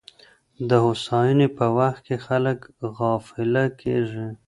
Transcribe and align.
د 0.69 0.71
هوساینې 0.83 1.47
په 1.57 1.65
وخت 1.77 1.97
کي 2.07 2.15
خلګ 2.25 2.59
غافله 2.97 3.65
کیږي. 3.81 4.27